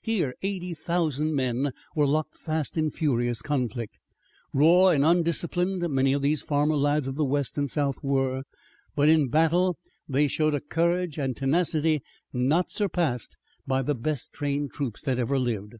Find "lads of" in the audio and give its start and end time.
6.74-7.16